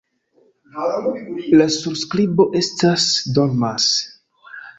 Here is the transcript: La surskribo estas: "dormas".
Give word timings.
La 1.59 1.67
surskribo 1.75 2.47
estas: 2.63 3.07
"dormas". 3.39 3.87